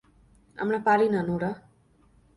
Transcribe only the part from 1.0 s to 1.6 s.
না, নোরা।